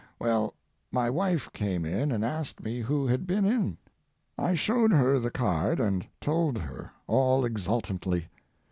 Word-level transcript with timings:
Well, 0.17 0.55
my 0.91 1.11
wife 1.11 1.47
came 1.53 1.85
in 1.85 2.11
and 2.11 2.25
asked 2.25 2.63
me 2.63 2.79
who 2.81 3.05
had 3.05 3.27
been 3.27 3.45
in. 3.45 3.77
I 4.35 4.55
showed 4.55 4.91
her 4.91 5.19
the 5.19 5.29
card, 5.29 5.79
and 5.79 6.07
told 6.19 6.57
her 6.57 6.89
all 7.05 7.45
exultantly. 7.45 8.27